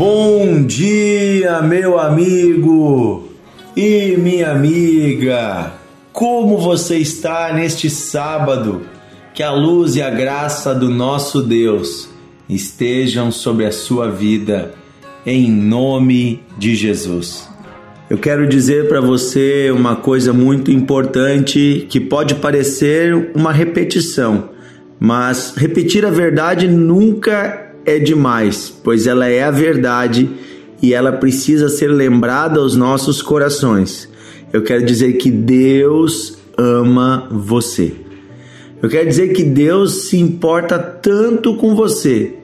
[0.00, 3.28] Bom dia, meu amigo
[3.76, 5.74] e minha amiga.
[6.10, 8.80] Como você está neste sábado?
[9.34, 12.08] Que a luz e a graça do nosso Deus
[12.48, 14.72] estejam sobre a sua vida,
[15.26, 17.46] em nome de Jesus.
[18.08, 24.48] Eu quero dizer para você uma coisa muito importante que pode parecer uma repetição,
[24.98, 30.28] mas repetir a verdade nunca é demais, pois ela é a verdade
[30.82, 34.08] e ela precisa ser lembrada aos nossos corações.
[34.52, 37.92] Eu quero dizer que Deus ama você.
[38.82, 42.34] Eu quero dizer que Deus se importa tanto com você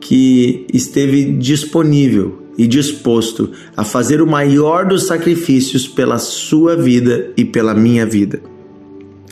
[0.00, 7.44] que esteve disponível e disposto a fazer o maior dos sacrifícios pela sua vida e
[7.44, 8.42] pela minha vida.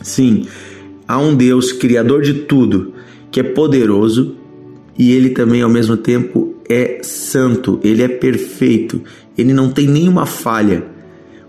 [0.02, 0.46] Sim,
[1.06, 2.95] há um Deus criador de tudo,
[3.30, 4.36] que é poderoso
[5.00, 9.01] e ele também ao mesmo tempo é santo, ele é perfeito,
[9.37, 10.84] ele não tem nenhuma falha.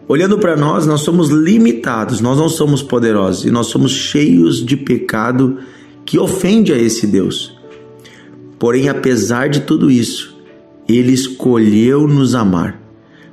[0.07, 4.77] Olhando para nós, nós somos limitados, nós não somos poderosos e nós somos cheios de
[4.77, 5.57] pecado
[6.05, 7.59] que ofende a esse Deus.
[8.57, 10.33] Porém, apesar de tudo isso,
[10.88, 12.81] ele escolheu nos amar.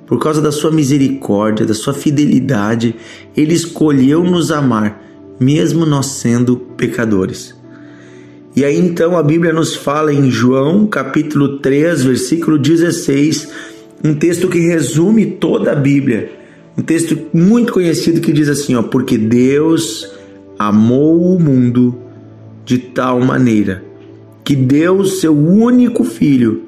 [0.04, 2.96] Por causa da sua misericórdia, da sua fidelidade,
[3.36, 5.00] ele escolheu nos amar,
[5.38, 7.57] mesmo nós sendo pecadores.
[8.58, 13.52] E aí então a Bíblia nos fala em João, capítulo 3, versículo 16,
[14.04, 16.32] um texto que resume toda a Bíblia.
[16.76, 20.10] Um texto muito conhecido que diz assim, ó: "Porque Deus
[20.58, 22.00] amou o mundo
[22.64, 23.84] de tal maneira
[24.42, 26.64] que deu seu único filho,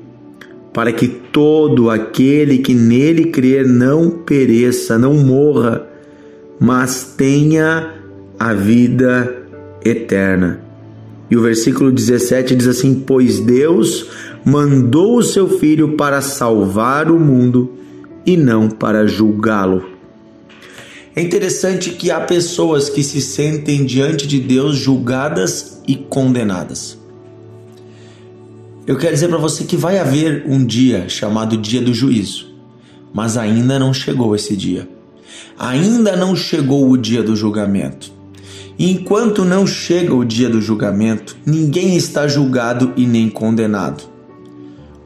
[0.73, 5.89] para que todo aquele que nele crer não pereça, não morra,
[6.61, 7.95] mas tenha
[8.39, 9.43] a vida
[9.85, 10.70] eterna."
[11.31, 14.06] E o versículo 17 diz assim: Pois Deus
[14.45, 17.72] mandou o seu filho para salvar o mundo
[18.27, 19.84] e não para julgá-lo.
[21.15, 26.99] É interessante que há pessoas que se sentem diante de Deus julgadas e condenadas.
[28.87, 32.55] Eu quero dizer para você que vai haver um dia chamado Dia do Juízo,
[33.12, 34.88] mas ainda não chegou esse dia.
[35.59, 38.19] Ainda não chegou o dia do julgamento.
[38.83, 44.05] Enquanto não chega o dia do julgamento, ninguém está julgado e nem condenado.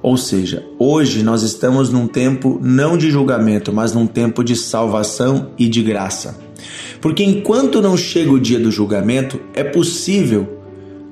[0.01, 5.51] Ou seja, hoje nós estamos num tempo não de julgamento, mas num tempo de salvação
[5.59, 6.39] e de graça.
[7.01, 10.47] Porque enquanto não chega o dia do julgamento, é possível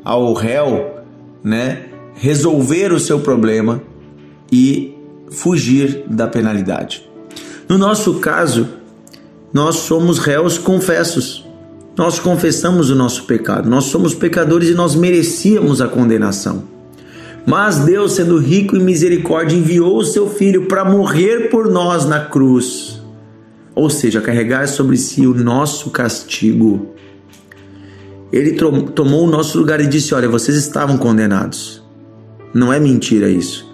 [0.04, 1.02] ao réu,
[1.42, 3.82] né, resolver o seu problema
[4.52, 4.94] e
[5.32, 7.02] fugir da penalidade.
[7.68, 8.68] No nosso caso,
[9.52, 11.41] nós somos réus confessos.
[11.96, 16.64] Nós confessamos o nosso pecado, nós somos pecadores e nós merecíamos a condenação.
[17.46, 22.20] Mas Deus, sendo rico em misericórdia, enviou o seu filho para morrer por nós na
[22.20, 23.02] cruz,
[23.74, 26.94] ou seja, carregar sobre si o nosso castigo.
[28.32, 31.82] Ele tomou o nosso lugar e disse: Olha, vocês estavam condenados.
[32.54, 33.70] Não é mentira isso.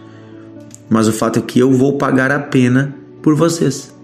[0.88, 3.94] Mas o fato é que eu vou pagar a pena por vocês.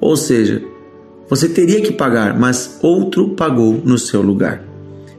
[0.00, 0.62] Ou seja,
[1.28, 4.64] você teria que pagar, mas outro pagou no seu lugar.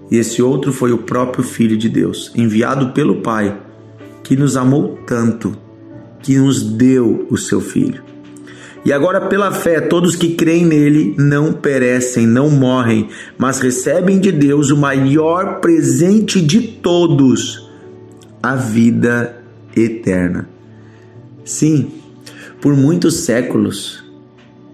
[0.10, 3.60] E esse outro foi o próprio Filho de Deus, enviado pelo Pai,
[4.24, 5.56] que nos amou tanto,
[6.22, 8.04] que nos deu o seu Filho.
[8.84, 14.32] E agora, pela fé, todos que creem nele não perecem, não morrem, mas recebem de
[14.32, 17.70] Deus o maior presente de todos,
[18.42, 19.44] a vida
[19.76, 20.50] eterna.
[21.44, 21.92] Sim,
[22.62, 24.04] por muitos séculos,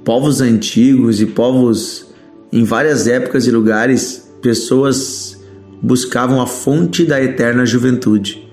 [0.05, 2.05] povos antigos e povos
[2.53, 5.43] em várias épocas e lugares, pessoas
[5.81, 8.47] buscavam a fonte da eterna juventude.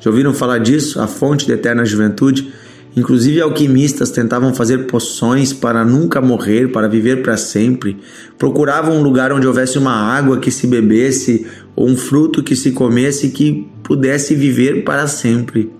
[0.00, 1.00] Já ouviram falar disso?
[1.00, 2.52] A fonte da eterna juventude?
[2.96, 7.98] Inclusive alquimistas tentavam fazer poções para nunca morrer, para viver para sempre.
[8.38, 12.70] Procuravam um lugar onde houvesse uma água que se bebesse ou um fruto que se
[12.70, 15.70] comesse que pudesse viver para sempre.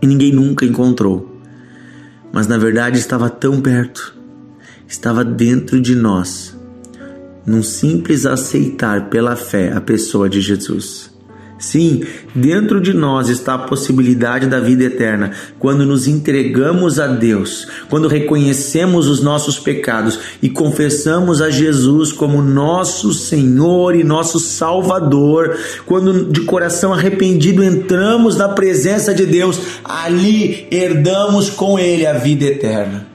[0.00, 1.27] E ninguém nunca encontrou
[2.32, 4.14] mas na verdade estava tão perto,
[4.86, 6.56] estava dentro de nós,
[7.46, 11.07] num simples aceitar pela fé a pessoa de Jesus.
[11.58, 17.66] Sim, dentro de nós está a possibilidade da vida eterna quando nos entregamos a Deus,
[17.90, 25.56] quando reconhecemos os nossos pecados e confessamos a Jesus como nosso Senhor e nosso Salvador,
[25.84, 32.44] quando de coração arrependido entramos na presença de Deus, ali herdamos com Ele a vida
[32.44, 33.08] eterna.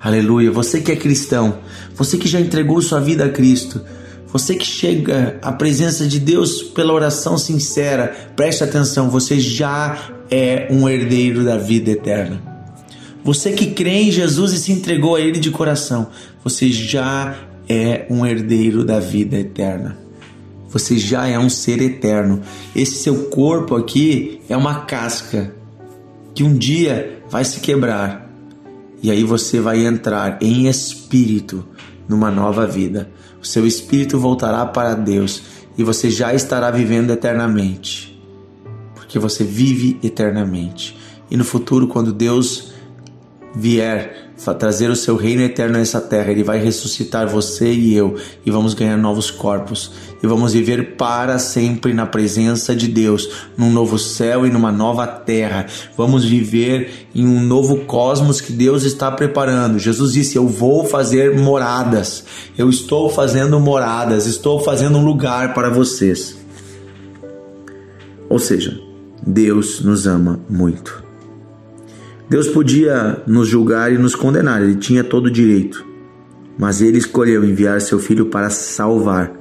[0.00, 1.58] Aleluia, você que é cristão,
[1.94, 3.80] você que já entregou sua vida a Cristo,
[4.34, 10.66] você que chega à presença de Deus pela oração sincera, preste atenção, você já é
[10.72, 12.42] um herdeiro da vida eterna.
[13.22, 16.08] Você que crê em Jesus e se entregou a Ele de coração,
[16.42, 17.36] você já
[17.68, 19.96] é um herdeiro da vida eterna.
[20.68, 22.42] Você já é um ser eterno.
[22.74, 25.54] Esse seu corpo aqui é uma casca
[26.34, 28.28] que um dia vai se quebrar.
[29.00, 31.64] E aí você vai entrar em espírito
[32.08, 33.08] numa nova vida.
[33.44, 35.42] Seu espírito voltará para Deus
[35.76, 38.20] e você já estará vivendo eternamente.
[38.94, 40.96] Porque você vive eternamente.
[41.30, 42.72] E no futuro, quando Deus
[43.54, 48.50] vier trazer o seu reino eterno nessa terra, ele vai ressuscitar você e eu e
[48.50, 49.92] vamos ganhar novos corpos
[50.22, 55.06] e vamos viver para sempre na presença de Deus, num novo céu e numa nova
[55.06, 55.66] terra.
[55.96, 59.78] Vamos viver em um novo cosmos que Deus está preparando.
[59.78, 62.24] Jesus disse: "Eu vou fazer moradas.
[62.58, 66.36] Eu estou fazendo moradas, estou fazendo um lugar para vocês."
[68.28, 68.80] Ou seja,
[69.24, 71.03] Deus nos ama muito.
[72.28, 75.84] Deus podia nos julgar e nos condenar, ele tinha todo o direito.
[76.58, 79.32] Mas ele escolheu enviar seu filho para salvar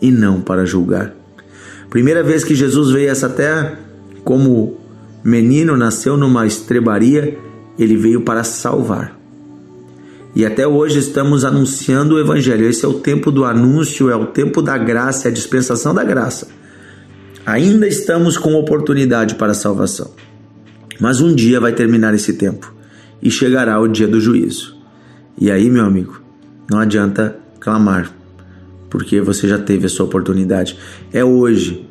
[0.00, 1.14] e não para julgar.
[1.88, 3.78] Primeira vez que Jesus veio a essa terra,
[4.24, 4.76] como
[5.24, 7.38] menino, nasceu numa estrebaria,
[7.78, 9.16] ele veio para salvar.
[10.34, 12.68] E até hoje estamos anunciando o Evangelho.
[12.68, 16.04] Esse é o tempo do anúncio, é o tempo da graça, é a dispensação da
[16.04, 16.48] graça.
[17.46, 20.10] Ainda estamos com oportunidade para a salvação.
[21.00, 22.74] Mas um dia vai terminar esse tempo
[23.22, 24.76] e chegará o dia do juízo.
[25.38, 26.20] E aí, meu amigo,
[26.70, 28.10] não adianta clamar,
[28.88, 30.78] porque você já teve a sua oportunidade.
[31.12, 31.86] É hoje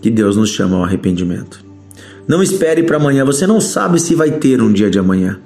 [0.00, 1.64] que Deus nos chama ao arrependimento.
[2.26, 5.40] Não espere para amanhã, você não sabe se vai ter um dia de amanhã.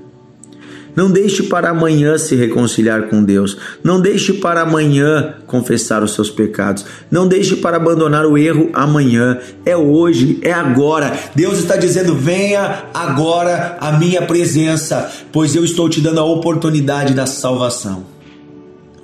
[0.96, 3.58] Não deixe para amanhã se reconciliar com Deus.
[3.84, 6.86] Não deixe para amanhã confessar os seus pecados.
[7.10, 9.38] Não deixe para abandonar o erro amanhã.
[9.66, 11.14] É hoje, é agora.
[11.34, 17.12] Deus está dizendo: venha agora à minha presença, pois eu estou te dando a oportunidade
[17.12, 18.06] da salvação,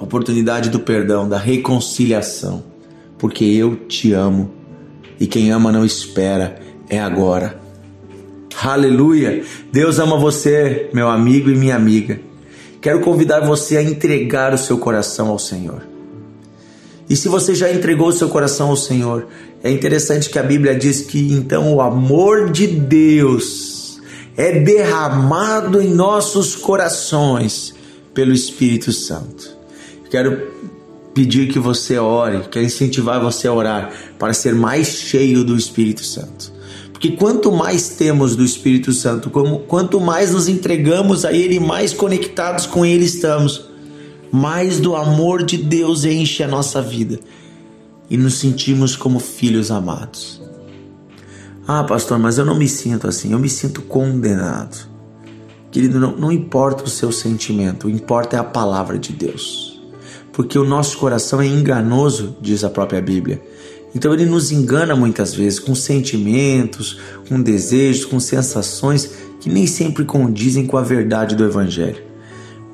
[0.00, 2.64] a oportunidade do perdão, da reconciliação,
[3.18, 4.50] porque eu te amo.
[5.20, 6.56] E quem ama não espera,
[6.88, 7.61] é agora.
[8.64, 9.42] Aleluia!
[9.72, 12.20] Deus ama você, meu amigo e minha amiga.
[12.80, 15.82] Quero convidar você a entregar o seu coração ao Senhor.
[17.10, 19.26] E se você já entregou o seu coração ao Senhor,
[19.64, 24.00] é interessante que a Bíblia diz que então o amor de Deus
[24.36, 27.74] é derramado em nossos corações
[28.14, 29.56] pelo Espírito Santo.
[30.08, 30.52] Quero
[31.12, 36.04] pedir que você ore, quero incentivar você a orar para ser mais cheio do Espírito
[36.04, 36.61] Santo.
[37.02, 41.92] Porque quanto mais temos do Espírito Santo, como, quanto mais nos entregamos a Ele, mais
[41.92, 43.68] conectados com Ele estamos,
[44.30, 47.18] mais do amor de Deus enche a nossa vida
[48.08, 50.40] e nos sentimos como filhos amados.
[51.66, 54.88] Ah, pastor, mas eu não me sinto assim, eu me sinto condenado.
[55.72, 59.82] Querido, não, não importa o seu sentimento, o importa é a palavra de Deus.
[60.32, 63.42] Porque o nosso coração é enganoso, diz a própria Bíblia.
[63.94, 66.98] Então ele nos engana muitas vezes com sentimentos,
[67.28, 69.10] com desejos, com sensações
[69.40, 72.02] que nem sempre condizem com a verdade do Evangelho.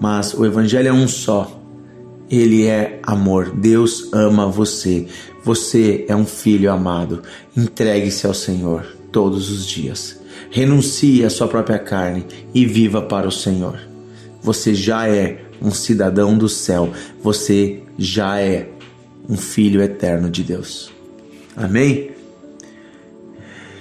[0.00, 1.60] Mas o Evangelho é um só.
[2.30, 3.50] Ele é amor.
[3.50, 5.06] Deus ama você.
[5.42, 7.22] Você é um filho amado.
[7.56, 10.20] Entregue-se ao Senhor todos os dias.
[10.50, 13.80] Renuncie à sua própria carne e viva para o Senhor.
[14.42, 16.92] Você já é um cidadão do céu.
[17.22, 18.68] Você já é
[19.28, 20.97] um filho eterno de Deus.
[21.58, 22.12] Amém?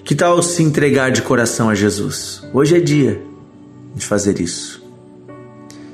[0.03, 2.41] Que tal se entregar de coração a Jesus?
[2.51, 3.22] Hoje é dia
[3.93, 4.81] de fazer isso.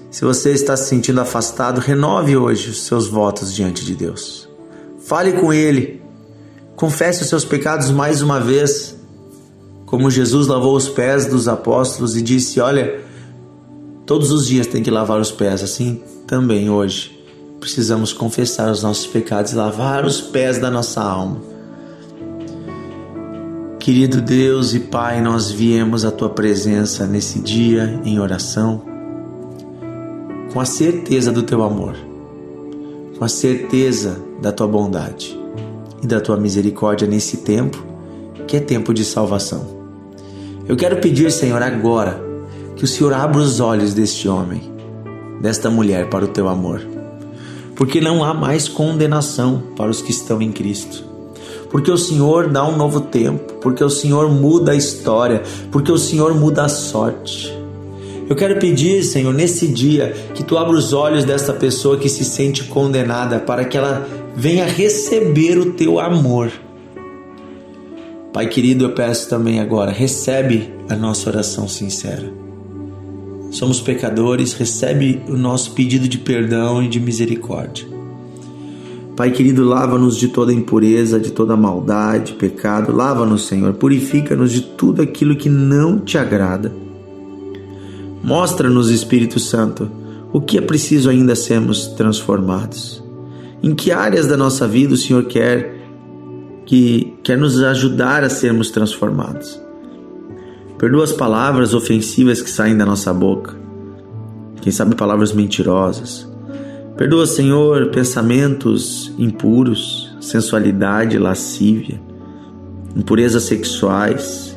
[0.10, 4.48] Se você está se sentindo afastado, renove hoje os seus votos diante de Deus.
[5.04, 6.02] Fale com Ele.
[6.78, 8.96] Confesse os seus pecados mais uma vez.
[9.86, 13.02] Como Jesus lavou os pés dos apóstolos e disse: Olha,
[14.06, 17.20] todos os dias tem que lavar os pés, assim também hoje.
[17.60, 21.53] Precisamos confessar os nossos pecados e lavar os pés da nossa alma
[23.84, 28.82] Querido Deus e Pai, nós viemos à tua presença nesse dia em oração,
[30.54, 31.94] com a certeza do teu amor,
[33.20, 35.38] com a certeza da tua bondade
[36.02, 37.86] e da tua misericórdia nesse tempo
[38.48, 39.68] que é tempo de salvação.
[40.66, 42.24] Eu quero pedir, Senhor, agora
[42.78, 44.62] que o Senhor abra os olhos deste homem,
[45.42, 46.82] desta mulher para o teu amor,
[47.76, 51.12] porque não há mais condenação para os que estão em Cristo
[51.74, 55.98] porque o Senhor dá um novo tempo, porque o Senhor muda a história, porque o
[55.98, 57.52] Senhor muda a sorte.
[58.30, 62.24] Eu quero pedir, Senhor, nesse dia, que tu abra os olhos desta pessoa que se
[62.24, 66.52] sente condenada, para que ela venha receber o teu amor.
[68.32, 72.32] Pai querido, eu peço também agora, recebe a nossa oração sincera.
[73.50, 77.93] Somos pecadores, recebe o nosso pedido de perdão e de misericórdia.
[79.16, 82.92] Pai querido, lava-nos de toda impureza, de toda maldade, pecado.
[82.92, 86.74] Lava-nos, Senhor, purifica-nos de tudo aquilo que não te agrada.
[88.24, 89.90] Mostra-nos, Espírito Santo,
[90.32, 93.04] o que é preciso ainda sermos transformados.
[93.62, 95.84] Em que áreas da nossa vida o Senhor quer
[96.66, 99.62] que quer nos ajudar a sermos transformados.
[100.78, 103.56] Perdoa as palavras ofensivas que saem da nossa boca.
[104.62, 106.33] Quem sabe palavras mentirosas.
[106.96, 112.00] Perdoa, Senhor, pensamentos impuros, sensualidade, lascívia,
[112.96, 114.56] impurezas sexuais.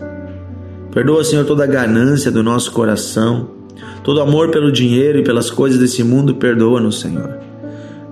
[0.93, 3.49] Perdoa, Senhor, toda a ganância do nosso coração,
[4.05, 6.35] todo amor pelo dinheiro e pelas coisas desse mundo.
[6.35, 7.39] Perdoa-nos, Senhor.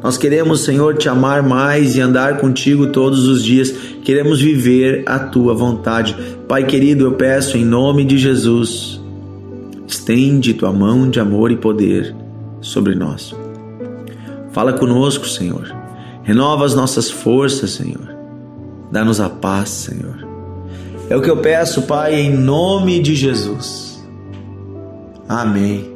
[0.02, 3.70] Nós queremos, Senhor, te amar mais e andar contigo todos os dias.
[4.02, 6.16] Queremos viver a tua vontade.
[6.48, 9.00] Pai querido, eu peço em nome de Jesus,
[9.86, 12.14] estende tua mão de amor e poder
[12.60, 13.43] sobre nós.
[14.54, 15.74] Fala conosco, Senhor.
[16.22, 18.16] Renova as nossas forças, Senhor.
[18.90, 20.26] Dá-nos a paz, Senhor.
[21.10, 24.00] É o que eu peço, Pai, em nome de Jesus.
[25.28, 25.92] Amém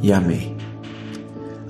[0.00, 0.56] e amém.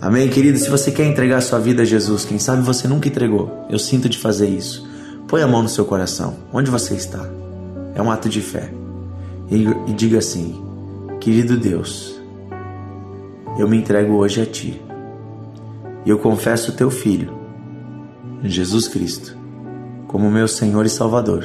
[0.03, 0.59] Amém, querido?
[0.59, 4.07] Se você quer entregar sua vida a Jesus, quem sabe você nunca entregou, eu sinto
[4.07, 4.87] de fazer isso.
[5.27, 7.27] Põe a mão no seu coração, onde você está.
[7.95, 8.71] É um ato de fé.
[9.51, 10.63] E, e diga assim:
[11.21, 12.21] Querido Deus,
[13.59, 14.79] eu me entrego hoje a Ti.
[16.05, 17.33] E eu confesso o Teu Filho,
[18.43, 19.37] Jesus Cristo,
[20.07, 21.45] como meu Senhor e Salvador.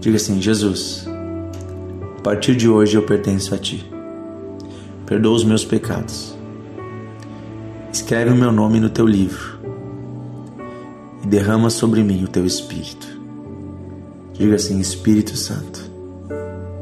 [0.00, 1.06] Diga assim: Jesus,
[2.18, 3.90] a partir de hoje eu pertenço a Ti.
[5.06, 6.36] Perdoa os meus pecados
[7.96, 9.58] Escreve o meu nome no teu livro
[11.24, 13.08] e derrama sobre mim o teu Espírito.
[14.34, 15.80] Diga assim: Espírito Santo,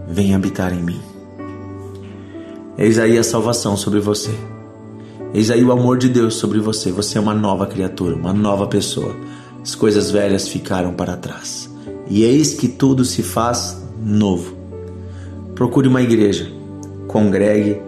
[0.09, 1.01] vem habitar em mim.
[2.77, 4.33] Eis aí a salvação sobre você.
[5.35, 6.93] Eis aí o amor de Deus sobre você.
[6.93, 9.17] Você é uma nova criatura, uma nova pessoa.
[9.61, 11.69] As coisas velhas ficaram para trás.
[12.09, 14.57] E eis que tudo se faz novo.
[15.57, 16.49] Procure uma igreja,
[17.09, 17.81] congregue,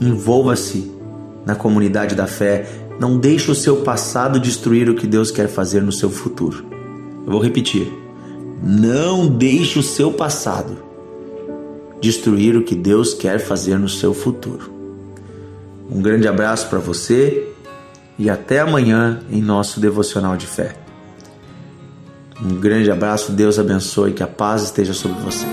[0.00, 0.92] envolva-se
[1.44, 2.68] na comunidade da fé.
[3.00, 6.64] Não deixe o seu passado destruir o que Deus quer fazer no seu futuro.
[7.26, 7.92] Eu vou repetir.
[8.62, 10.76] Não deixe o seu passado
[12.00, 14.75] destruir o que Deus quer fazer no seu futuro.
[15.90, 17.48] Um grande abraço para você
[18.18, 20.76] e até amanhã em nosso devocional de fé.
[22.42, 25.46] Um grande abraço, Deus abençoe, que a paz esteja sobre você.